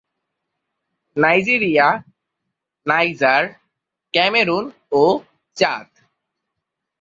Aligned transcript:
Nigeria, 1.17 1.87
Niger, 2.85 3.43
Cameroon 4.13 4.65
ও 4.93 5.03
চাদ। 5.57 5.87